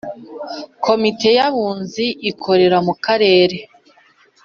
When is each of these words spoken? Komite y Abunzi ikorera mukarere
Komite 0.85 1.29
y 1.37 1.41
Abunzi 1.47 2.05
ikorera 2.31 2.77
mukarere 2.85 3.57